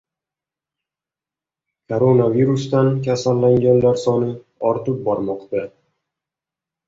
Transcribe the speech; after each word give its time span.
Koronavirusdan 1.91 2.89
kasallanganlar 3.07 3.99
soni 4.05 4.33
ortib 4.71 5.03
bormoqda 5.09 5.61